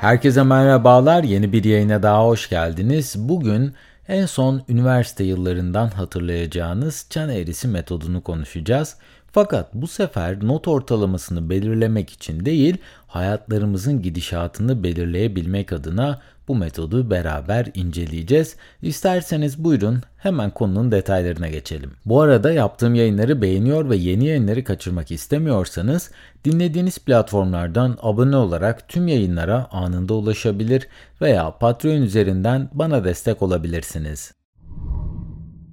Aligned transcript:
Herkese 0.00 0.42
merhabalar. 0.42 1.22
Yeni 1.24 1.52
bir 1.52 1.64
yayına 1.64 2.02
daha 2.02 2.26
hoş 2.26 2.48
geldiniz. 2.48 3.14
Bugün 3.18 3.74
en 4.08 4.26
son 4.26 4.62
üniversite 4.68 5.24
yıllarından 5.24 5.88
hatırlayacağınız 5.88 7.06
çan 7.10 7.28
eğrisi 7.28 7.68
metodunu 7.68 8.22
konuşacağız. 8.22 8.96
Fakat 9.32 9.74
bu 9.74 9.86
sefer 9.86 10.44
not 10.44 10.68
ortalamasını 10.68 11.50
belirlemek 11.50 12.10
için 12.10 12.44
değil, 12.44 12.76
hayatlarımızın 13.06 14.02
gidişatını 14.02 14.82
belirleyebilmek 14.82 15.72
adına 15.72 16.20
bu 16.50 16.54
metodu 16.54 17.10
beraber 17.10 17.66
inceleyeceğiz. 17.74 18.56
İsterseniz 18.82 19.64
buyurun 19.64 20.02
hemen 20.16 20.50
konunun 20.50 20.92
detaylarına 20.92 21.48
geçelim. 21.48 21.92
Bu 22.04 22.20
arada 22.20 22.52
yaptığım 22.52 22.94
yayınları 22.94 23.42
beğeniyor 23.42 23.90
ve 23.90 23.96
yeni 23.96 24.26
yayınları 24.26 24.64
kaçırmak 24.64 25.10
istemiyorsanız 25.10 26.10
dinlediğiniz 26.44 26.98
platformlardan 26.98 27.98
abone 28.02 28.36
olarak 28.36 28.88
tüm 28.88 29.08
yayınlara 29.08 29.66
anında 29.70 30.14
ulaşabilir 30.14 30.88
veya 31.20 31.58
Patreon 31.58 32.02
üzerinden 32.02 32.68
bana 32.72 33.04
destek 33.04 33.42
olabilirsiniz. 33.42 34.32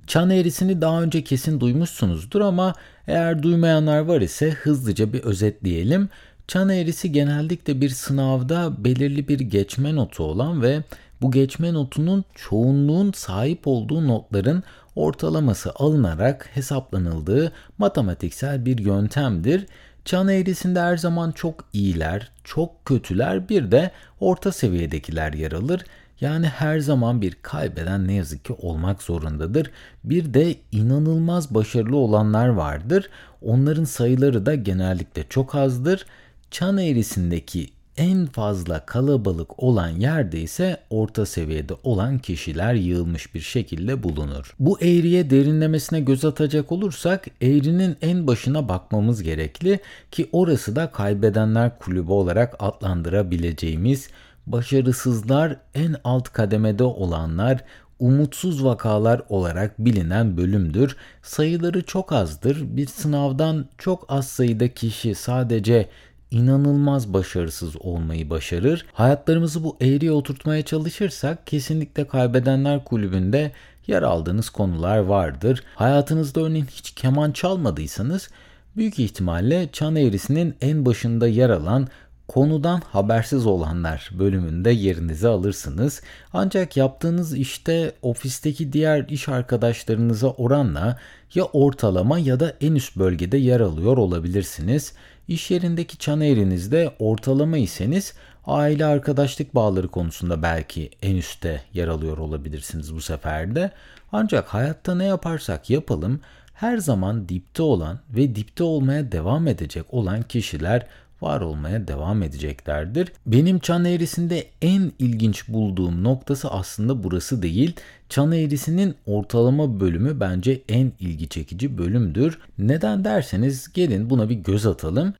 Çan 0.07 0.29
eğrisini 0.29 0.81
daha 0.81 1.01
önce 1.01 1.23
kesin 1.23 1.59
duymuşsunuzdur 1.59 2.41
ama 2.41 2.73
eğer 3.07 3.43
duymayanlar 3.43 3.99
var 3.99 4.21
ise 4.21 4.51
hızlıca 4.51 5.13
bir 5.13 5.23
özetleyelim. 5.23 6.09
Çan 6.47 6.69
eğrisi 6.69 7.11
genellikle 7.11 7.81
bir 7.81 7.89
sınavda 7.89 8.83
belirli 8.83 9.27
bir 9.27 9.39
geçme 9.39 9.95
notu 9.95 10.23
olan 10.23 10.61
ve 10.61 10.83
bu 11.21 11.31
geçme 11.31 11.73
notunun 11.73 12.25
çoğunluğun 12.35 13.11
sahip 13.11 13.67
olduğu 13.67 14.07
notların 14.07 14.63
ortalaması 14.95 15.71
alınarak 15.75 16.49
hesaplanıldığı 16.53 17.51
matematiksel 17.77 18.65
bir 18.65 18.77
yöntemdir. 18.77 19.65
Çan 20.05 20.27
eğrisinde 20.27 20.79
her 20.79 20.97
zaman 20.97 21.31
çok 21.31 21.65
iyiler, 21.73 22.31
çok 22.43 22.85
kötüler 22.85 23.49
bir 23.49 23.71
de 23.71 23.91
orta 24.19 24.51
seviyedekiler 24.51 25.33
yer 25.33 25.51
alır. 25.51 25.85
Yani 26.21 26.47
her 26.47 26.79
zaman 26.79 27.21
bir 27.21 27.37
kaybeden 27.41 28.07
ne 28.07 28.13
yazık 28.13 28.45
ki 28.45 28.53
olmak 28.53 29.03
zorundadır. 29.03 29.71
Bir 30.03 30.33
de 30.33 30.55
inanılmaz 30.71 31.53
başarılı 31.53 31.97
olanlar 31.97 32.47
vardır. 32.47 33.09
Onların 33.41 33.83
sayıları 33.83 34.45
da 34.45 34.55
genellikle 34.55 35.23
çok 35.29 35.55
azdır. 35.55 36.05
Çan 36.51 36.77
eğrisindeki 36.77 37.69
en 37.97 38.25
fazla 38.25 38.85
kalabalık 38.85 39.63
olan 39.63 39.89
yerde 39.89 40.41
ise 40.41 40.77
orta 40.89 41.25
seviyede 41.25 41.73
olan 41.83 42.19
kişiler 42.19 42.73
yığılmış 42.73 43.35
bir 43.35 43.39
şekilde 43.39 44.03
bulunur. 44.03 44.55
Bu 44.59 44.81
eğriye 44.81 45.29
derinlemesine 45.29 45.99
göz 45.99 46.25
atacak 46.25 46.71
olursak 46.71 47.25
eğrinin 47.41 47.97
en 48.01 48.27
başına 48.27 48.69
bakmamız 48.69 49.23
gerekli 49.23 49.79
ki 50.11 50.29
orası 50.31 50.75
da 50.75 50.91
kaybedenler 50.91 51.79
kulübü 51.79 52.11
olarak 52.11 52.55
adlandırabileceğimiz 52.59 54.09
başarısızlar 54.47 55.57
en 55.75 55.95
alt 56.03 56.29
kademede 56.29 56.83
olanlar 56.83 57.63
umutsuz 57.99 58.63
vakalar 58.63 59.21
olarak 59.29 59.79
bilinen 59.79 60.37
bölümdür. 60.37 60.95
Sayıları 61.21 61.83
çok 61.83 62.11
azdır. 62.11 62.77
Bir 62.77 62.87
sınavdan 62.87 63.65
çok 63.77 64.05
az 64.09 64.27
sayıda 64.27 64.67
kişi 64.67 65.15
sadece 65.15 65.89
inanılmaz 66.31 67.13
başarısız 67.13 67.75
olmayı 67.79 68.29
başarır. 68.29 68.85
Hayatlarımızı 68.93 69.63
bu 69.63 69.77
eğriye 69.81 70.11
oturtmaya 70.11 70.65
çalışırsak 70.65 71.47
kesinlikle 71.47 72.07
kaybedenler 72.07 72.83
kulübünde 72.83 73.51
yer 73.87 74.01
aldığınız 74.01 74.49
konular 74.49 74.97
vardır. 74.97 75.63
Hayatınızda 75.75 76.41
örneğin 76.41 76.65
hiç 76.65 76.91
keman 76.91 77.31
çalmadıysanız 77.31 78.29
büyük 78.77 78.99
ihtimalle 78.99 79.69
çan 79.71 79.95
eğrisinin 79.95 80.55
en 80.61 80.85
başında 80.85 81.27
yer 81.27 81.49
alan 81.49 81.87
konudan 82.27 82.81
habersiz 82.91 83.45
olanlar 83.45 84.11
bölümünde 84.19 84.71
yerinizi 84.71 85.27
alırsınız. 85.27 86.01
Ancak 86.33 86.77
yaptığınız 86.77 87.37
işte 87.37 87.91
ofisteki 88.01 88.73
diğer 88.73 89.05
iş 89.09 89.29
arkadaşlarınıza 89.29 90.27
oranla 90.27 90.97
ya 91.35 91.43
ortalama 91.43 92.19
ya 92.19 92.39
da 92.39 92.53
en 92.61 92.75
üst 92.75 92.97
bölgede 92.97 93.37
yer 93.37 93.59
alıyor 93.59 93.97
olabilirsiniz. 93.97 94.93
İş 95.27 95.51
yerindeki 95.51 95.97
çan 95.97 96.21
eğrinizde 96.21 96.95
ortalama 96.99 97.57
iseniz 97.57 98.13
aile 98.45 98.85
arkadaşlık 98.85 99.55
bağları 99.55 99.87
konusunda 99.87 100.43
belki 100.43 100.89
en 101.01 101.15
üstte 101.15 101.61
yer 101.73 101.87
alıyor 101.87 102.17
olabilirsiniz 102.17 102.95
bu 102.95 103.01
sefer 103.01 103.55
de. 103.55 103.71
Ancak 104.11 104.47
hayatta 104.47 104.95
ne 104.95 105.05
yaparsak 105.05 105.69
yapalım 105.69 106.19
her 106.53 106.77
zaman 106.77 107.29
dipte 107.29 107.63
olan 107.63 107.99
ve 108.09 108.35
dipte 108.35 108.63
olmaya 108.63 109.11
devam 109.11 109.47
edecek 109.47 109.93
olan 109.93 110.21
kişiler 110.23 110.87
var 111.21 111.41
olmaya 111.41 111.87
devam 111.87 112.23
edeceklerdir. 112.23 113.11
Benim 113.25 113.59
çan 113.59 113.85
eğrisinde 113.85 114.45
en 114.61 114.91
ilginç 114.99 115.47
bulduğum 115.47 116.03
noktası 116.03 116.49
aslında 116.49 117.03
burası 117.03 117.41
değil. 117.41 117.75
Çan 118.09 118.31
eğrisinin 118.31 118.95
ortalama 119.05 119.79
bölümü 119.79 120.19
bence 120.19 120.61
en 120.69 120.91
ilgi 120.99 121.29
çekici 121.29 121.77
bölümdür. 121.77 122.39
Neden 122.57 123.03
derseniz 123.03 123.73
gelin 123.73 124.09
buna 124.09 124.29
bir 124.29 124.35
göz 124.35 124.65
atalım. 124.65 125.13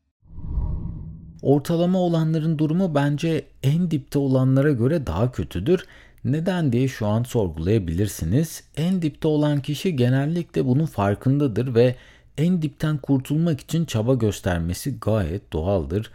Ortalama 1.42 2.00
olanların 2.00 2.60
durumu 2.60 2.96
bence 2.96 3.46
en 3.64 3.92
dipte 3.92 4.20
olanlara 4.20 4.72
göre 4.72 5.08
daha 5.08 5.32
kötüdür. 5.32 5.86
Neden 6.26 6.72
diye 6.72 6.88
şu 6.88 7.08
an 7.08 7.24
sorgulayabilirsiniz. 7.24 8.64
En 8.78 9.02
dipte 9.02 9.28
olan 9.28 9.62
kişi 9.62 9.96
genellikle 9.96 10.66
bunun 10.66 10.86
farkındadır 10.86 11.76
ve 11.76 11.96
en 12.38 12.62
dipten 12.62 12.98
kurtulmak 12.98 13.60
için 13.60 13.86
çaba 13.86 14.14
göstermesi 14.14 15.00
gayet 15.00 15.54
doğaldır. 15.54 16.12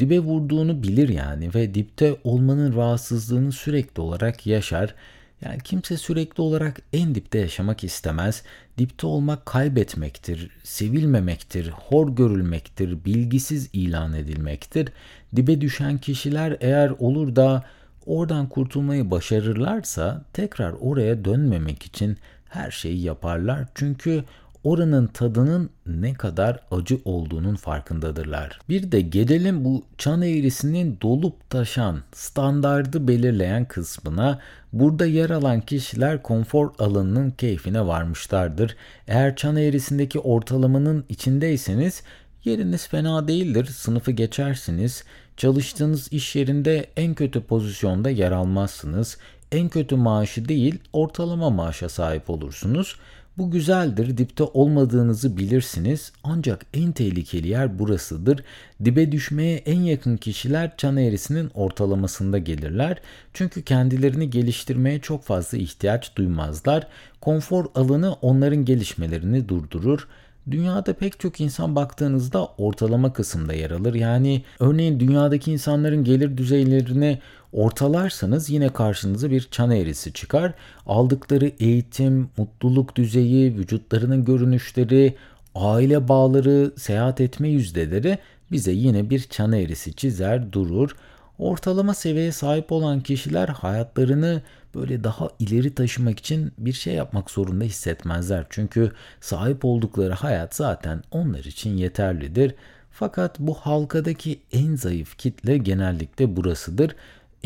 Dibe 0.00 0.18
vurduğunu 0.18 0.82
bilir 0.82 1.08
yani 1.08 1.54
ve 1.54 1.74
dipte 1.74 2.16
olmanın 2.24 2.76
rahatsızlığını 2.76 3.52
sürekli 3.52 4.00
olarak 4.00 4.46
yaşar. 4.46 4.94
Yani 5.40 5.58
kimse 5.64 5.96
sürekli 5.96 6.40
olarak 6.42 6.80
en 6.92 7.14
dipte 7.14 7.38
yaşamak 7.38 7.84
istemez. 7.84 8.42
Dipte 8.78 9.06
olmak 9.06 9.46
kaybetmektir, 9.46 10.50
sevilmemektir, 10.62 11.70
hor 11.70 12.08
görülmektir, 12.08 13.04
bilgisiz 13.04 13.70
ilan 13.72 14.12
edilmektir. 14.12 14.88
Dibe 15.36 15.60
düşen 15.60 15.98
kişiler 15.98 16.56
eğer 16.60 16.90
olur 16.98 17.36
da 17.36 17.64
oradan 18.06 18.48
kurtulmayı 18.48 19.10
başarırlarsa 19.10 20.24
tekrar 20.32 20.72
oraya 20.72 21.24
dönmemek 21.24 21.82
için 21.82 22.18
her 22.48 22.70
şeyi 22.70 23.02
yaparlar. 23.02 23.66
Çünkü 23.74 24.24
oranın 24.66 25.06
tadının 25.06 25.70
ne 25.86 26.14
kadar 26.14 26.60
acı 26.70 26.98
olduğunun 27.04 27.56
farkındadırlar. 27.56 28.60
Bir 28.68 28.92
de 28.92 29.00
gelelim 29.00 29.64
bu 29.64 29.84
çan 29.98 30.22
eğrisinin 30.22 30.98
dolup 31.02 31.50
taşan, 31.50 32.00
standardı 32.12 33.08
belirleyen 33.08 33.64
kısmına. 33.64 34.38
Burada 34.72 35.06
yer 35.06 35.30
alan 35.30 35.60
kişiler 35.60 36.22
konfor 36.22 36.70
alanının 36.78 37.30
keyfine 37.30 37.86
varmışlardır. 37.86 38.76
Eğer 39.06 39.36
çan 39.36 39.56
eğrisindeki 39.56 40.18
ortalamanın 40.18 41.04
içindeyseniz 41.08 42.02
yeriniz 42.44 42.88
fena 42.88 43.28
değildir. 43.28 43.64
Sınıfı 43.64 44.10
geçersiniz. 44.10 45.04
Çalıştığınız 45.36 46.12
iş 46.12 46.36
yerinde 46.36 46.86
en 46.96 47.14
kötü 47.14 47.40
pozisyonda 47.40 48.10
yer 48.10 48.32
almazsınız. 48.32 49.18
En 49.52 49.68
kötü 49.68 49.96
maaşı 49.96 50.48
değil, 50.48 50.78
ortalama 50.92 51.50
maaşa 51.50 51.88
sahip 51.88 52.30
olursunuz. 52.30 52.96
Bu 53.38 53.50
güzeldir, 53.50 54.18
dipte 54.18 54.44
olmadığınızı 54.44 55.36
bilirsiniz 55.36 56.12
ancak 56.24 56.66
en 56.74 56.92
tehlikeli 56.92 57.48
yer 57.48 57.78
burasıdır. 57.78 58.44
Dibe 58.84 59.12
düşmeye 59.12 59.56
en 59.56 59.80
yakın 59.80 60.16
kişiler 60.16 60.76
çan 60.76 60.96
eğrisinin 60.96 61.50
ortalamasında 61.54 62.38
gelirler. 62.38 63.00
Çünkü 63.34 63.62
kendilerini 63.62 64.30
geliştirmeye 64.30 65.00
çok 65.00 65.24
fazla 65.24 65.58
ihtiyaç 65.58 66.16
duymazlar. 66.16 66.86
Konfor 67.20 67.64
alanı 67.74 68.12
onların 68.12 68.64
gelişmelerini 68.64 69.48
durdurur. 69.48 70.08
Dünyada 70.50 70.92
pek 70.92 71.20
çok 71.20 71.40
insan 71.40 71.76
baktığınızda 71.76 72.46
ortalama 72.46 73.12
kısımda 73.12 73.54
yer 73.54 73.70
alır. 73.70 73.94
Yani 73.94 74.42
örneğin 74.60 75.00
dünyadaki 75.00 75.52
insanların 75.52 76.04
gelir 76.04 76.36
düzeylerini 76.36 77.18
ortalarsanız 77.52 78.50
yine 78.50 78.68
karşınıza 78.68 79.30
bir 79.30 79.48
çan 79.50 79.70
eğrisi 79.70 80.12
çıkar. 80.12 80.54
Aldıkları 80.86 81.52
eğitim, 81.60 82.28
mutluluk 82.36 82.96
düzeyi, 82.96 83.58
vücutlarının 83.58 84.24
görünüşleri, 84.24 85.14
aile 85.54 86.08
bağları, 86.08 86.72
seyahat 86.76 87.20
etme 87.20 87.48
yüzdeleri 87.48 88.18
bize 88.52 88.72
yine 88.72 89.10
bir 89.10 89.20
çan 89.20 89.52
eğrisi 89.52 89.94
çizer 89.94 90.52
durur. 90.52 90.96
Ortalama 91.38 91.94
seviyeye 91.94 92.32
sahip 92.32 92.72
olan 92.72 93.00
kişiler 93.00 93.48
hayatlarını 93.48 94.42
böyle 94.74 95.04
daha 95.04 95.28
ileri 95.38 95.74
taşımak 95.74 96.18
için 96.18 96.52
bir 96.58 96.72
şey 96.72 96.94
yapmak 96.94 97.30
zorunda 97.30 97.64
hissetmezler. 97.64 98.46
Çünkü 98.50 98.92
sahip 99.20 99.64
oldukları 99.64 100.12
hayat 100.12 100.54
zaten 100.54 101.02
onlar 101.10 101.44
için 101.44 101.76
yeterlidir. 101.76 102.54
Fakat 102.90 103.38
bu 103.38 103.54
halkadaki 103.54 104.40
en 104.52 104.74
zayıf 104.74 105.18
kitle 105.18 105.58
genellikle 105.58 106.36
burasıdır. 106.36 106.96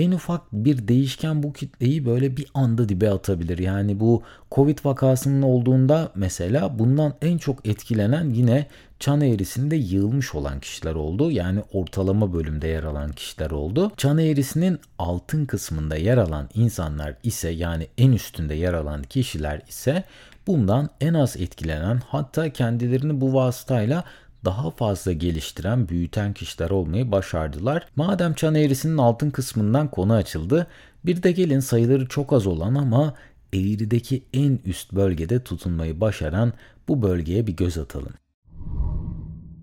En 0.01 0.11
ufak 0.11 0.53
bir 0.53 0.89
değişken 0.89 1.43
bu 1.43 1.53
kitleyi 1.53 2.07
böyle 2.07 2.37
bir 2.37 2.47
anda 2.55 2.89
dibe 2.89 3.11
atabilir. 3.11 3.59
Yani 3.59 4.01
bu 4.01 4.23
Covid 4.53 4.79
vakasının 4.85 5.43
olduğunda 5.43 6.13
mesela 6.15 6.79
bundan 6.79 7.15
en 7.23 7.39
çok 7.39 7.69
etkilenen 7.69 8.31
yine 8.31 8.67
çan 8.99 9.21
eğrisinde 9.21 9.77
yığılmış 9.77 10.35
olan 10.35 10.61
kişiler 10.61 10.95
oldu. 10.95 11.31
Yani 11.31 11.63
ortalama 11.73 12.33
bölümde 12.33 12.69
yer 12.69 12.83
alan 12.83 13.13
kişiler 13.13 13.51
oldu. 13.51 13.93
Çan 13.97 14.19
eğrisinin 14.19 14.79
altın 14.99 15.47
kısmında 15.47 15.97
yer 15.97 16.17
alan 16.17 16.49
insanlar 16.55 17.15
ise 17.23 17.51
yani 17.51 17.87
en 17.99 18.13
üstünde 18.13 18.55
yer 18.55 18.75
alan 18.75 19.03
kişiler 19.03 19.63
ise 19.69 20.05
bundan 20.47 20.89
en 21.01 21.15
az 21.15 21.37
etkilenen 21.37 22.01
hatta 22.09 22.51
kendilerini 22.51 23.21
bu 23.21 23.35
vasıtayla 23.35 24.05
daha 24.45 24.71
fazla 24.71 25.13
geliştiren, 25.13 25.89
büyüten 25.89 26.33
kişiler 26.33 26.71
olmayı 26.71 27.13
başardılar. 27.13 27.87
Madem 27.97 28.35
çan 28.35 28.55
eğrisinin 28.55 28.99
altın 28.99 29.31
kısmından 29.31 29.91
konu 29.91 30.13
açıldı, 30.13 30.67
bir 31.05 31.23
de 31.23 31.33
gelin 31.33 31.61
sayıları 31.61 32.09
çok 32.09 32.33
az 32.33 32.47
olan 32.47 32.75
ama 32.75 33.15
eğrideki 33.53 34.23
en 34.35 34.59
üst 34.65 34.93
bölgede 34.93 35.43
tutunmayı 35.45 36.01
başaran 36.01 36.53
bu 36.89 37.03
bölgeye 37.03 37.47
bir 37.47 37.57
göz 37.57 37.79
atalım. 37.79 38.13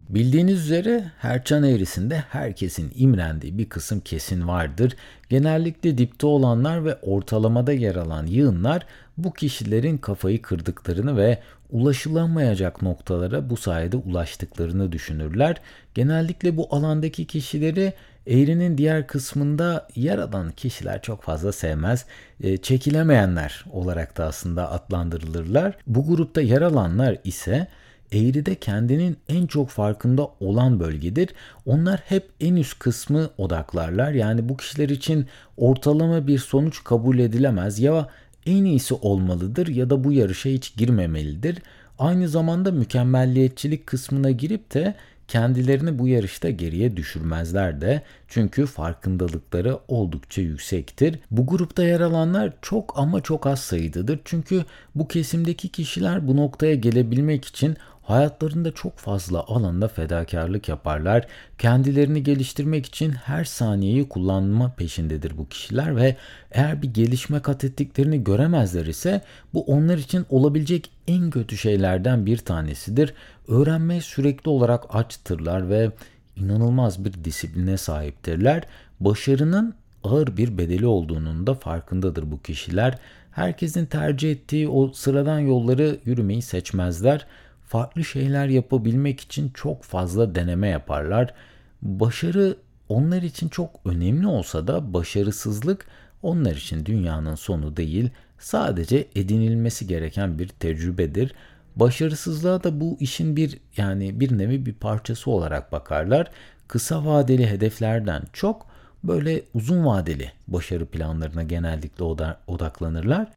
Bildiğiniz 0.09 0.59
üzere 0.59 1.11
Herçan 1.17 1.63
eğrisinde 1.63 2.23
herkesin 2.29 2.91
imrendiği 2.95 3.57
bir 3.57 3.69
kısım 3.69 3.99
kesin 3.99 4.47
vardır. 4.47 4.95
Genellikle 5.29 5.97
dipte 5.97 6.27
olanlar 6.27 6.85
ve 6.85 6.95
ortalamada 6.95 7.73
yer 7.73 7.95
alan 7.95 8.25
yığınlar 8.25 8.85
bu 9.17 9.33
kişilerin 9.33 9.97
kafayı 9.97 10.41
kırdıklarını 10.41 11.17
ve 11.17 11.39
ulaşılamayacak 11.71 12.81
noktalara 12.81 13.49
bu 13.49 13.57
sayede 13.57 13.97
ulaştıklarını 13.97 14.91
düşünürler. 14.91 15.55
Genellikle 15.93 16.57
bu 16.57 16.75
alandaki 16.75 17.25
kişileri 17.25 17.93
eğrinin 18.27 18.77
diğer 18.77 19.07
kısmında 19.07 19.87
yer 19.95 20.17
alan 20.17 20.51
kişiler 20.51 21.01
çok 21.01 21.23
fazla 21.23 21.51
sevmez. 21.51 22.05
E, 22.43 22.57
çekilemeyenler 22.57 23.65
olarak 23.71 24.17
da 24.17 24.25
aslında 24.25 24.71
adlandırılırlar. 24.71 25.77
Bu 25.87 26.07
grupta 26.07 26.41
yer 26.41 26.61
alanlar 26.61 27.17
ise 27.23 27.67
eğride 28.11 28.55
kendinin 28.55 29.17
en 29.29 29.47
çok 29.47 29.69
farkında 29.69 30.29
olan 30.39 30.79
bölgedir. 30.79 31.29
Onlar 31.65 31.99
hep 32.05 32.29
en 32.41 32.55
üst 32.55 32.79
kısmı 32.79 33.29
odaklarlar. 33.37 34.11
Yani 34.11 34.49
bu 34.49 34.57
kişiler 34.57 34.89
için 34.89 35.27
ortalama 35.57 36.27
bir 36.27 36.39
sonuç 36.39 36.83
kabul 36.83 37.19
edilemez 37.19 37.79
ya 37.79 38.09
en 38.47 38.65
iyisi 38.65 38.93
olmalıdır 38.93 39.67
ya 39.67 39.89
da 39.89 40.03
bu 40.03 40.11
yarışa 40.11 40.49
hiç 40.49 40.75
girmemelidir. 40.75 41.57
Aynı 41.99 42.29
zamanda 42.29 42.71
mükemmelliyetçilik 42.71 43.87
kısmına 43.87 44.31
girip 44.31 44.73
de 44.73 44.95
kendilerini 45.27 45.99
bu 45.99 46.07
yarışta 46.07 46.49
geriye 46.49 46.97
düşürmezler 46.97 47.81
de 47.81 48.01
çünkü 48.27 48.65
farkındalıkları 48.65 49.79
oldukça 49.87 50.41
yüksektir. 50.41 51.19
Bu 51.31 51.47
grupta 51.47 51.83
yer 51.83 51.99
alanlar 51.99 52.53
çok 52.61 52.93
ama 52.97 53.21
çok 53.21 53.47
az 53.47 53.59
sayıdadır 53.59 54.19
çünkü 54.25 54.65
bu 54.95 55.07
kesimdeki 55.07 55.69
kişiler 55.69 56.27
bu 56.27 56.37
noktaya 56.37 56.75
gelebilmek 56.75 57.45
için 57.45 57.77
hayatlarında 58.07 58.71
çok 58.71 58.97
fazla 58.97 59.43
alanda 59.43 59.87
fedakarlık 59.87 60.69
yaparlar. 60.69 61.27
Kendilerini 61.57 62.23
geliştirmek 62.23 62.85
için 62.85 63.11
her 63.11 63.43
saniyeyi 63.43 64.09
kullanma 64.09 64.73
peşindedir 64.77 65.37
bu 65.37 65.49
kişiler 65.49 65.95
ve 65.95 66.15
eğer 66.51 66.81
bir 66.81 66.93
gelişme 66.93 67.39
kat 67.39 67.63
ettiklerini 67.63 68.23
göremezler 68.23 68.85
ise 68.85 69.21
bu 69.53 69.63
onlar 69.63 69.97
için 69.97 70.25
olabilecek 70.29 70.89
en 71.07 71.29
kötü 71.29 71.57
şeylerden 71.57 72.25
bir 72.25 72.37
tanesidir. 72.37 73.13
Öğrenmeye 73.47 74.01
sürekli 74.01 74.49
olarak 74.49 74.95
açtırlar 74.95 75.69
ve 75.69 75.91
inanılmaz 76.35 77.05
bir 77.05 77.23
disipline 77.23 77.77
sahiptirler. 77.77 78.63
Başarının 78.99 79.75
ağır 80.03 80.37
bir 80.37 80.57
bedeli 80.57 80.85
olduğunun 80.85 81.47
da 81.47 81.53
farkındadır 81.53 82.31
bu 82.31 82.41
kişiler. 82.41 82.97
Herkesin 83.31 83.85
tercih 83.85 84.31
ettiği 84.31 84.69
o 84.69 84.93
sıradan 84.93 85.39
yolları 85.39 85.97
yürümeyi 86.05 86.41
seçmezler 86.41 87.25
farklı 87.67 88.03
şeyler 88.03 88.47
yapabilmek 88.47 89.19
için 89.19 89.49
çok 89.49 89.83
fazla 89.83 90.35
deneme 90.35 90.67
yaparlar. 90.67 91.33
Başarı 91.81 92.57
onlar 92.89 93.21
için 93.21 93.49
çok 93.49 93.79
önemli 93.85 94.27
olsa 94.27 94.67
da 94.67 94.93
başarısızlık 94.93 95.85
onlar 96.21 96.55
için 96.55 96.85
dünyanın 96.85 97.35
sonu 97.35 97.77
değil, 97.77 98.09
sadece 98.39 99.07
edinilmesi 99.15 99.87
gereken 99.87 100.39
bir 100.39 100.47
tecrübedir. 100.47 101.33
Başarısızlığa 101.75 102.63
da 102.63 102.81
bu 102.81 102.97
işin 102.99 103.35
bir 103.35 103.59
yani 103.77 104.19
bir 104.19 104.37
nevi 104.37 104.65
bir 104.65 104.73
parçası 104.73 105.31
olarak 105.31 105.71
bakarlar. 105.71 106.31
Kısa 106.67 107.05
vadeli 107.05 107.47
hedeflerden 107.47 108.23
çok 108.33 108.65
böyle 109.03 109.41
uzun 109.53 109.85
vadeli 109.85 110.31
başarı 110.47 110.85
planlarına 110.85 111.43
genellikle 111.43 112.03
odaklanırlar. 112.47 113.36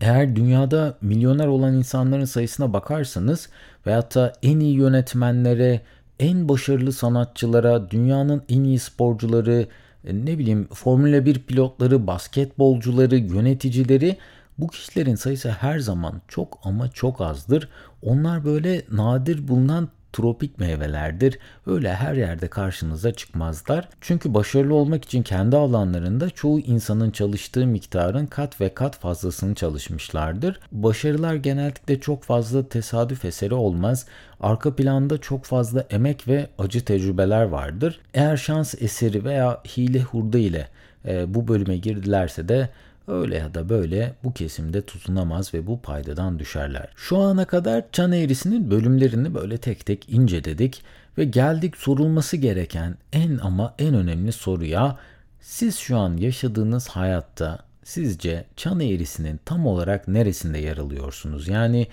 Eğer 0.00 0.36
dünyada 0.36 0.98
milyoner 1.00 1.46
olan 1.46 1.74
insanların 1.74 2.24
sayısına 2.24 2.72
bakarsanız 2.72 3.48
veyahut 3.86 4.14
da 4.14 4.32
en 4.42 4.60
iyi 4.60 4.74
yönetmenlere, 4.74 5.80
en 6.20 6.48
başarılı 6.48 6.92
sanatçılara, 6.92 7.90
dünyanın 7.90 8.42
en 8.48 8.64
iyi 8.64 8.78
sporcuları, 8.78 9.66
e, 10.04 10.14
ne 10.14 10.38
bileyim 10.38 10.68
Formula 10.72 11.24
1 11.24 11.38
pilotları, 11.38 12.06
basketbolcuları, 12.06 13.16
yöneticileri 13.16 14.16
bu 14.58 14.68
kişilerin 14.68 15.14
sayısı 15.14 15.50
her 15.50 15.78
zaman 15.78 16.22
çok 16.28 16.58
ama 16.64 16.90
çok 16.90 17.20
azdır. 17.20 17.68
Onlar 18.02 18.44
böyle 18.44 18.82
nadir 18.90 19.48
bulunan 19.48 19.88
tropik 20.16 20.58
meyvelerdir. 20.58 21.38
Öyle 21.66 21.94
her 21.94 22.14
yerde 22.14 22.48
karşınıza 22.48 23.12
çıkmazlar. 23.12 23.88
Çünkü 24.00 24.34
başarılı 24.34 24.74
olmak 24.74 25.04
için 25.04 25.22
kendi 25.22 25.56
alanlarında 25.56 26.30
çoğu 26.30 26.60
insanın 26.60 27.10
çalıştığı 27.10 27.66
miktarın 27.66 28.26
kat 28.26 28.60
ve 28.60 28.74
kat 28.74 28.98
fazlasını 28.98 29.54
çalışmışlardır. 29.54 30.60
Başarılar 30.72 31.34
genellikle 31.34 32.00
çok 32.00 32.22
fazla 32.22 32.68
tesadüf 32.68 33.24
eseri 33.24 33.54
olmaz. 33.54 34.06
Arka 34.40 34.76
planda 34.76 35.18
çok 35.18 35.44
fazla 35.44 35.80
emek 35.90 36.28
ve 36.28 36.46
acı 36.58 36.84
tecrübeler 36.84 37.42
vardır. 37.42 38.00
Eğer 38.14 38.36
şans 38.36 38.74
eseri 38.82 39.24
veya 39.24 39.62
hile 39.76 40.02
hurda 40.02 40.38
ile 40.38 40.68
e, 41.06 41.34
bu 41.34 41.48
bölüme 41.48 41.76
girdilerse 41.76 42.48
de 42.48 42.68
öyle 43.08 43.36
ya 43.36 43.54
da 43.54 43.68
böyle 43.68 44.14
bu 44.24 44.32
kesimde 44.32 44.82
tutunamaz 44.82 45.54
ve 45.54 45.66
bu 45.66 45.80
paydadan 45.82 46.38
düşerler. 46.38 46.88
Şu 46.96 47.18
ana 47.18 47.44
kadar 47.44 47.84
çan 47.92 48.12
eğrisinin 48.12 48.70
bölümlerini 48.70 49.34
böyle 49.34 49.58
tek 49.58 49.86
tek 49.86 50.08
inceledik 50.08 50.82
ve 51.18 51.24
geldik 51.24 51.76
sorulması 51.76 52.36
gereken 52.36 52.96
en 53.12 53.38
ama 53.38 53.74
en 53.78 53.94
önemli 53.94 54.32
soruya 54.32 54.98
siz 55.40 55.76
şu 55.78 55.98
an 55.98 56.16
yaşadığınız 56.16 56.88
hayatta 56.88 57.58
sizce 57.84 58.44
çan 58.56 58.80
eğrisinin 58.80 59.40
tam 59.44 59.66
olarak 59.66 60.08
neresinde 60.08 60.58
yer 60.58 60.76
alıyorsunuz? 60.76 61.48
Yani 61.48 61.86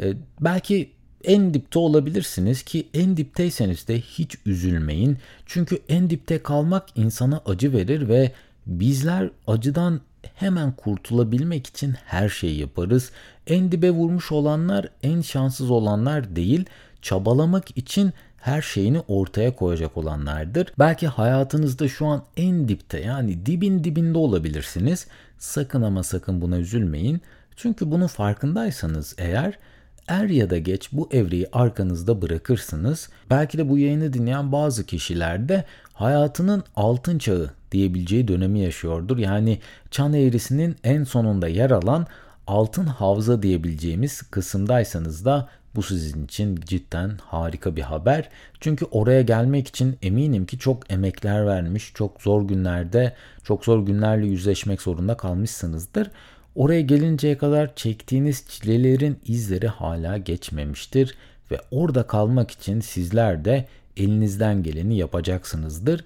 e, 0.00 0.14
belki 0.40 0.90
en 1.24 1.54
dipte 1.54 1.78
olabilirsiniz 1.78 2.62
ki 2.62 2.88
en 2.94 3.16
dipteyseniz 3.16 3.88
de 3.88 4.00
hiç 4.00 4.36
üzülmeyin. 4.46 5.18
Çünkü 5.46 5.78
en 5.88 6.10
dipte 6.10 6.42
kalmak 6.42 6.86
insana 6.94 7.42
acı 7.46 7.72
verir 7.72 8.08
ve 8.08 8.32
bizler 8.66 9.30
acıdan 9.46 10.00
hemen 10.34 10.72
kurtulabilmek 10.72 11.66
için 11.66 11.94
her 12.04 12.28
şeyi 12.28 12.60
yaparız. 12.60 13.10
En 13.46 13.72
dibe 13.72 13.90
vurmuş 13.90 14.32
olanlar 14.32 14.88
en 15.02 15.20
şanssız 15.20 15.70
olanlar 15.70 16.36
değil, 16.36 16.64
çabalamak 17.02 17.78
için 17.78 18.12
her 18.36 18.62
şeyini 18.62 19.00
ortaya 19.08 19.56
koyacak 19.56 19.96
olanlardır. 19.96 20.72
Belki 20.78 21.06
hayatınızda 21.06 21.88
şu 21.88 22.06
an 22.06 22.22
en 22.36 22.68
dipte 22.68 23.00
yani 23.00 23.46
dibin 23.46 23.84
dibinde 23.84 24.18
olabilirsiniz. 24.18 25.06
Sakın 25.38 25.82
ama 25.82 26.02
sakın 26.02 26.40
buna 26.40 26.58
üzülmeyin. 26.58 27.20
Çünkü 27.56 27.90
bunun 27.90 28.06
farkındaysanız 28.06 29.14
eğer 29.18 29.58
er 30.08 30.28
ya 30.28 30.50
da 30.50 30.58
geç 30.58 30.88
bu 30.92 31.08
evreyi 31.12 31.46
arkanızda 31.52 32.22
bırakırsınız. 32.22 33.08
Belki 33.30 33.58
de 33.58 33.68
bu 33.68 33.78
yayını 33.78 34.12
dinleyen 34.12 34.52
bazı 34.52 34.86
kişiler 34.86 35.48
de 35.48 35.64
hayatının 35.92 36.64
altın 36.76 37.18
çağı 37.18 37.50
diyebileceği 37.72 38.28
dönemi 38.28 38.60
yaşıyordur. 38.60 39.18
Yani 39.18 39.58
çan 39.90 40.12
eğrisinin 40.12 40.76
en 40.84 41.04
sonunda 41.04 41.48
yer 41.48 41.70
alan 41.70 42.06
altın 42.46 42.86
havza 42.86 43.42
diyebileceğimiz 43.42 44.22
kısımdaysanız 44.22 45.24
da 45.24 45.48
bu 45.76 45.82
sizin 45.82 46.24
için 46.24 46.56
cidden 46.56 47.10
harika 47.22 47.76
bir 47.76 47.82
haber. 47.82 48.28
Çünkü 48.60 48.84
oraya 48.84 49.22
gelmek 49.22 49.68
için 49.68 49.98
eminim 50.02 50.46
ki 50.46 50.58
çok 50.58 50.92
emekler 50.92 51.46
vermiş, 51.46 51.92
çok 51.94 52.22
zor 52.22 52.48
günlerde, 52.48 53.14
çok 53.44 53.64
zor 53.64 53.86
günlerle 53.86 54.26
yüzleşmek 54.26 54.82
zorunda 54.82 55.16
kalmışsınızdır. 55.16 56.10
Oraya 56.54 56.80
gelinceye 56.80 57.38
kadar 57.38 57.74
çektiğiniz 57.74 58.44
çilelerin 58.48 59.18
izleri 59.26 59.68
hala 59.68 60.18
geçmemiştir 60.18 61.14
ve 61.50 61.60
orada 61.70 62.06
kalmak 62.06 62.50
için 62.50 62.80
sizler 62.80 63.44
de 63.44 63.66
elinizden 63.96 64.62
geleni 64.62 64.96
yapacaksınızdır. 64.96 66.04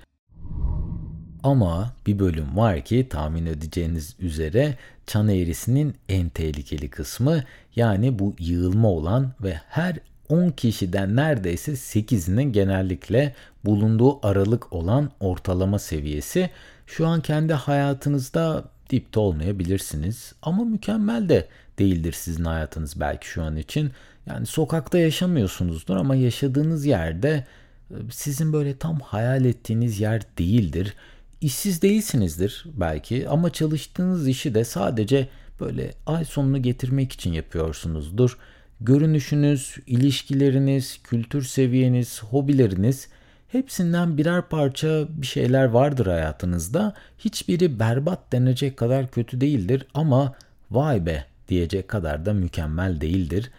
Ama 1.42 1.92
bir 2.06 2.18
bölüm 2.18 2.56
var 2.56 2.80
ki 2.80 3.06
tahmin 3.10 3.46
edeceğiniz 3.46 4.16
üzere 4.18 4.76
çan 5.06 5.28
eğrisinin 5.28 5.94
en 6.08 6.28
tehlikeli 6.28 6.90
kısmı 6.90 7.44
yani 7.76 8.18
bu 8.18 8.34
yığılma 8.38 8.88
olan 8.88 9.32
ve 9.42 9.60
her 9.68 9.98
10 10.28 10.50
kişiden 10.50 11.16
neredeyse 11.16 11.72
8'inin 11.72 12.52
genellikle 12.52 13.34
bulunduğu 13.64 14.26
aralık 14.26 14.72
olan 14.72 15.10
ortalama 15.20 15.78
seviyesi 15.78 16.50
Şu 16.86 17.06
an 17.06 17.20
kendi 17.20 17.52
hayatınızda 17.52 18.64
dipte 18.90 19.20
olmayabilirsiniz 19.20 20.32
ama 20.42 20.64
mükemmel 20.64 21.28
de 21.28 21.48
değildir 21.78 22.12
sizin 22.12 22.44
hayatınız 22.44 23.00
belki 23.00 23.28
şu 23.28 23.42
an 23.42 23.56
için. 23.56 23.90
Yani 24.26 24.46
sokakta 24.46 24.98
yaşamıyorsunuzdur 24.98 25.96
ama 25.96 26.16
yaşadığınız 26.16 26.86
yerde 26.86 27.46
e, 27.90 27.94
sizin 28.12 28.52
böyle 28.52 28.76
tam 28.76 29.00
hayal 29.00 29.44
ettiğiniz 29.44 30.00
yer 30.00 30.22
değildir. 30.38 30.94
İşsiz 31.40 31.82
değilsinizdir 31.82 32.64
belki 32.66 33.28
ama 33.28 33.52
çalıştığınız 33.52 34.28
işi 34.28 34.54
de 34.54 34.64
sadece 34.64 35.28
böyle 35.60 35.92
ay 36.06 36.24
sonunu 36.24 36.62
getirmek 36.62 37.12
için 37.12 37.32
yapıyorsunuzdur. 37.32 38.38
Görünüşünüz, 38.80 39.76
ilişkileriniz, 39.86 41.02
kültür 41.02 41.42
seviyeniz, 41.42 42.22
hobileriniz 42.22 43.08
hepsinden 43.48 44.18
birer 44.18 44.42
parça 44.42 45.06
bir 45.08 45.26
şeyler 45.26 45.64
vardır 45.64 46.06
hayatınızda. 46.06 46.94
Hiçbiri 47.18 47.80
berbat 47.80 48.32
denecek 48.32 48.76
kadar 48.76 49.10
kötü 49.10 49.40
değildir 49.40 49.86
ama 49.94 50.34
vay 50.70 51.06
be 51.06 51.24
diyecek 51.48 51.88
kadar 51.88 52.26
da 52.26 52.32
mükemmel 52.32 53.00
değildir. 53.00 53.50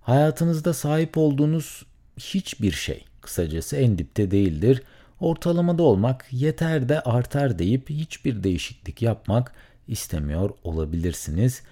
Hayatınızda 0.00 0.72
sahip 0.72 1.18
olduğunuz 1.18 1.86
hiçbir 2.16 2.72
şey 2.72 3.04
kısacası 3.20 3.76
en 3.76 3.98
dipte 3.98 4.30
değildir. 4.30 4.82
Ortalamada 5.20 5.82
olmak 5.82 6.26
yeter 6.30 6.88
de 6.88 7.00
artar 7.00 7.58
deyip 7.58 7.90
hiçbir 7.90 8.42
değişiklik 8.42 9.02
yapmak 9.02 9.52
istemiyor 9.88 10.50
olabilirsiniz. 10.64 11.62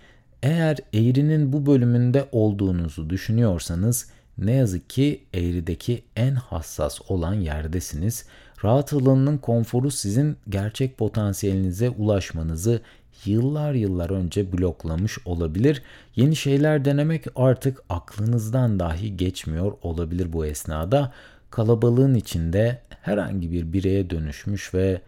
Eğer 0.43 0.79
eğrinin 0.93 1.53
bu 1.53 1.67
bölümünde 1.67 2.29
olduğunuzu 2.33 3.11
düşünüyorsanız 3.11 4.11
ne 4.39 4.53
yazık 4.53 4.91
ki 4.91 5.25
eğrideki 5.35 6.03
en 6.17 6.35
hassas 6.35 7.01
olan 7.09 7.35
yerdesiniz. 7.35 8.27
Rahat 8.65 8.93
alanının 8.93 9.39
konforu 9.39 9.91
sizin 9.91 10.37
gerçek 10.49 10.99
potansiyelinize 10.99 11.91
ulaşmanızı 11.91 12.81
yıllar 13.25 13.75
yıllar 13.75 14.11
önce 14.11 14.53
bloklamış 14.53 15.19
olabilir. 15.25 15.83
Yeni 16.17 16.37
şeyler 16.37 16.85
denemek 16.85 17.25
artık 17.37 17.83
aklınızdan 17.89 18.81
dahi 18.81 19.17
geçmiyor 19.17 19.73
olabilir 19.83 20.33
bu 20.33 20.47
esnada. 20.47 21.13
Kalabalığın 21.51 22.15
içinde 22.15 22.83
herhangi 23.03 23.53
bir 23.53 23.73
bireye 23.73 24.11
dönüşmüş 24.11 24.75
ve 24.75 25.01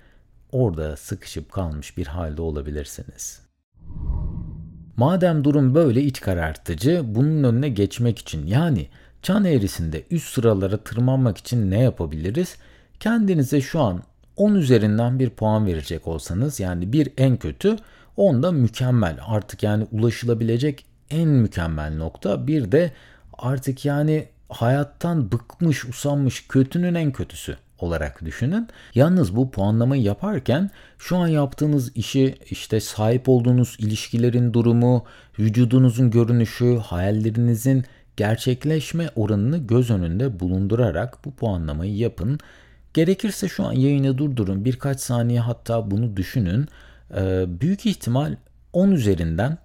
orada 0.52 0.96
sıkışıp 0.96 1.52
kalmış 1.52 1.96
bir 1.96 2.06
halde 2.06 2.42
olabilirsiniz. 2.42 3.40
Madem 4.96 5.44
durum 5.44 5.74
böyle 5.74 6.02
iç 6.02 6.20
karartıcı, 6.20 7.02
bunun 7.04 7.44
önüne 7.44 7.68
geçmek 7.68 8.18
için 8.18 8.46
yani 8.46 8.88
çan 9.24 9.44
eğrisinde 9.44 10.04
üst 10.10 10.34
sıralara 10.34 10.76
tırmanmak 10.76 11.38
için 11.38 11.70
ne 11.70 11.80
yapabiliriz? 11.80 12.56
Kendinize 13.00 13.60
şu 13.60 13.80
an 13.80 14.02
10 14.36 14.54
üzerinden 14.54 15.18
bir 15.18 15.30
puan 15.30 15.66
verecek 15.66 16.08
olsanız 16.08 16.60
yani 16.60 16.92
bir 16.92 17.08
en 17.16 17.36
kötü 17.36 17.76
10 18.16 18.42
da 18.42 18.52
mükemmel 18.52 19.18
artık 19.26 19.62
yani 19.62 19.86
ulaşılabilecek 19.92 20.86
en 21.10 21.28
mükemmel 21.28 21.96
nokta 21.96 22.46
bir 22.46 22.72
de 22.72 22.92
artık 23.38 23.84
yani 23.84 24.28
hayattan 24.48 25.32
bıkmış 25.32 25.84
usanmış 25.84 26.48
kötünün 26.48 26.94
en 26.94 27.12
kötüsü 27.12 27.56
olarak 27.78 28.24
düşünün. 28.24 28.68
Yalnız 28.94 29.36
bu 29.36 29.50
puanlamayı 29.50 30.02
yaparken 30.02 30.70
şu 30.98 31.16
an 31.16 31.26
yaptığınız 31.26 31.96
işi 31.96 32.34
işte 32.50 32.80
sahip 32.80 33.28
olduğunuz 33.28 33.76
ilişkilerin 33.78 34.52
durumu, 34.52 35.04
vücudunuzun 35.38 36.10
görünüşü, 36.10 36.78
hayallerinizin 36.78 37.84
gerçekleşme 38.16 39.10
oranını 39.16 39.58
göz 39.58 39.90
önünde 39.90 40.40
bulundurarak 40.40 41.24
bu 41.24 41.34
puanlamayı 41.34 41.96
yapın. 41.96 42.38
Gerekirse 42.94 43.48
şu 43.48 43.64
an 43.64 43.72
yayını 43.72 44.18
durdurun 44.18 44.64
birkaç 44.64 45.00
saniye 45.00 45.40
hatta 45.40 45.90
bunu 45.90 46.16
düşünün. 46.16 46.68
Ee, 47.16 47.44
büyük 47.60 47.86
ihtimal 47.86 48.36
10 48.72 48.90
üzerinden 48.90 49.58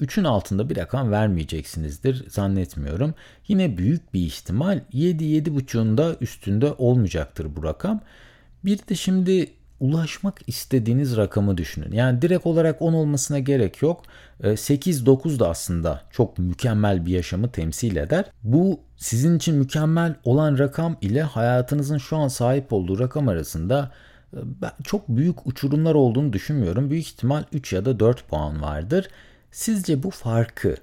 3'ün 0.00 0.24
altında 0.24 0.70
bir 0.70 0.76
rakam 0.76 1.10
vermeyeceksinizdir 1.10 2.30
zannetmiyorum. 2.30 3.14
Yine 3.48 3.78
büyük 3.78 4.14
bir 4.14 4.20
ihtimal 4.20 4.80
7-7.5'un 4.92 5.98
da 5.98 6.16
üstünde 6.20 6.72
olmayacaktır 6.72 7.56
bu 7.56 7.64
rakam. 7.64 8.00
Bir 8.64 8.78
de 8.78 8.94
şimdi 8.94 9.50
ulaşmak 9.80 10.40
istediğiniz 10.46 11.16
rakamı 11.16 11.58
düşünün. 11.58 11.92
Yani 11.92 12.22
direkt 12.22 12.46
olarak 12.46 12.82
10 12.82 12.92
olmasına 12.92 13.38
gerek 13.38 13.82
yok. 13.82 14.02
8-9 14.40 15.36
ee, 15.36 15.38
da 15.38 15.48
aslında 15.48 16.02
çok 16.10 16.38
mükemmel 16.38 17.06
bir 17.06 17.12
yaşamı 17.12 17.52
temsil 17.52 17.96
eder. 17.96 18.24
Bu 18.42 18.80
sizin 18.96 19.36
için 19.36 19.54
mükemmel 19.54 20.14
olan 20.24 20.58
rakam 20.58 20.96
ile 21.00 21.22
hayatınızın 21.22 21.98
şu 21.98 22.16
an 22.16 22.28
sahip 22.28 22.72
olduğu 22.72 22.98
rakam 22.98 23.28
arasında 23.28 23.92
e, 24.32 24.38
ben 24.62 24.72
çok 24.84 25.08
büyük 25.08 25.46
uçurumlar 25.46 25.94
olduğunu 25.94 26.32
düşünmüyorum. 26.32 26.90
Büyük 26.90 27.06
ihtimal 27.06 27.44
3 27.52 27.72
ya 27.72 27.84
da 27.84 28.00
4 28.00 28.28
puan 28.28 28.62
vardır. 28.62 29.08
Sizce 29.50 30.02
bu 30.02 30.10
farkı 30.10 30.76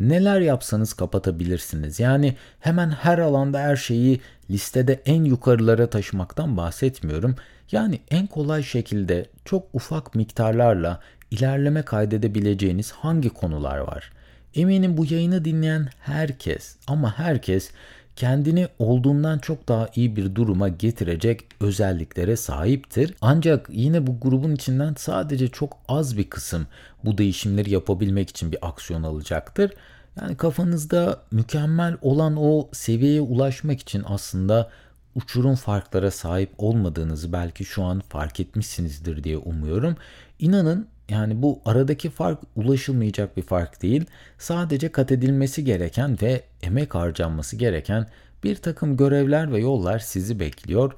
neler 0.00 0.40
yapsanız 0.40 0.92
kapatabilirsiniz? 0.92 2.00
Yani 2.00 2.36
hemen 2.60 2.90
her 2.90 3.18
alanda 3.18 3.58
her 3.58 3.76
şeyi 3.76 4.20
listede 4.50 5.00
en 5.06 5.24
yukarılara 5.24 5.90
taşımaktan 5.90 6.56
bahsetmiyorum. 6.56 7.36
Yani 7.72 8.00
en 8.10 8.26
kolay 8.26 8.62
şekilde 8.62 9.26
çok 9.44 9.66
ufak 9.72 10.14
miktarlarla 10.14 11.00
ilerleme 11.30 11.82
kaydedebileceğiniz 11.82 12.92
hangi 12.92 13.30
konular 13.30 13.78
var? 13.78 14.12
Eminim 14.54 14.96
bu 14.96 15.04
yayını 15.04 15.44
dinleyen 15.44 15.88
herkes 16.00 16.76
ama 16.86 17.18
herkes 17.18 17.70
kendini 18.20 18.68
olduğundan 18.78 19.38
çok 19.38 19.68
daha 19.68 19.88
iyi 19.94 20.16
bir 20.16 20.34
duruma 20.34 20.68
getirecek 20.68 21.44
özelliklere 21.60 22.36
sahiptir. 22.36 23.14
Ancak 23.20 23.68
yine 23.72 24.06
bu 24.06 24.20
grubun 24.20 24.54
içinden 24.54 24.94
sadece 24.98 25.48
çok 25.48 25.76
az 25.88 26.16
bir 26.16 26.30
kısım 26.30 26.66
bu 27.04 27.18
değişimleri 27.18 27.70
yapabilmek 27.70 28.30
için 28.30 28.52
bir 28.52 28.68
aksiyon 28.68 29.02
alacaktır. 29.02 29.72
Yani 30.20 30.36
kafanızda 30.36 31.22
mükemmel 31.30 31.96
olan 32.02 32.36
o 32.36 32.68
seviyeye 32.72 33.20
ulaşmak 33.20 33.80
için 33.80 34.02
aslında 34.06 34.70
uçurum 35.14 35.54
farklara 35.54 36.10
sahip 36.10 36.50
olmadığınızı 36.58 37.32
belki 37.32 37.64
şu 37.64 37.82
an 37.82 38.00
fark 38.08 38.40
etmişsinizdir 38.40 39.24
diye 39.24 39.38
umuyorum. 39.38 39.96
İnanın 40.38 40.86
yani 41.10 41.42
bu 41.42 41.60
aradaki 41.64 42.10
fark 42.10 42.38
ulaşılmayacak 42.56 43.36
bir 43.36 43.42
fark 43.42 43.82
değil. 43.82 44.04
Sadece 44.38 44.92
kat 44.92 45.12
edilmesi 45.12 45.64
gereken 45.64 46.18
ve 46.22 46.42
emek 46.62 46.94
harcanması 46.94 47.56
gereken 47.56 48.06
bir 48.44 48.56
takım 48.56 48.96
görevler 48.96 49.52
ve 49.52 49.60
yollar 49.60 49.98
sizi 49.98 50.40
bekliyor. 50.40 50.92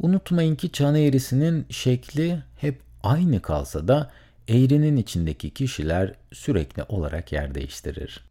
Unutmayın 0.00 0.54
ki 0.56 0.72
çan 0.72 0.94
eğrisinin 0.94 1.66
şekli 1.70 2.42
hep 2.56 2.80
aynı 3.02 3.42
kalsa 3.42 3.88
da 3.88 4.10
eğrinin 4.48 4.96
içindeki 4.96 5.50
kişiler 5.50 6.14
sürekli 6.32 6.82
olarak 6.82 7.32
yer 7.32 7.54
değiştirir. 7.54 8.27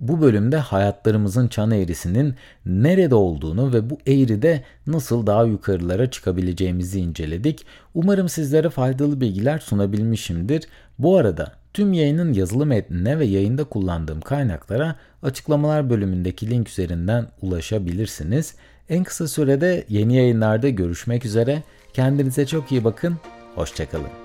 Bu 0.00 0.20
bölümde 0.20 0.56
hayatlarımızın 0.56 1.48
çan 1.48 1.70
eğrisinin 1.70 2.34
nerede 2.66 3.14
olduğunu 3.14 3.72
ve 3.72 3.90
bu 3.90 3.98
eğride 4.06 4.62
nasıl 4.86 5.26
daha 5.26 5.44
yukarılara 5.44 6.10
çıkabileceğimizi 6.10 7.00
inceledik. 7.00 7.66
Umarım 7.94 8.28
sizlere 8.28 8.70
faydalı 8.70 9.20
bilgiler 9.20 9.58
sunabilmişimdir. 9.58 10.64
Bu 10.98 11.16
arada 11.16 11.52
tüm 11.74 11.92
yayının 11.92 12.32
yazılı 12.32 12.66
metnine 12.66 13.18
ve 13.18 13.24
yayında 13.24 13.64
kullandığım 13.64 14.20
kaynaklara 14.20 14.96
açıklamalar 15.22 15.90
bölümündeki 15.90 16.50
link 16.50 16.68
üzerinden 16.68 17.26
ulaşabilirsiniz. 17.42 18.54
En 18.88 19.04
kısa 19.04 19.28
sürede 19.28 19.84
yeni 19.88 20.16
yayınlarda 20.16 20.68
görüşmek 20.68 21.24
üzere. 21.24 21.62
Kendinize 21.92 22.46
çok 22.46 22.72
iyi 22.72 22.84
bakın. 22.84 23.16
Hoşçakalın. 23.54 24.23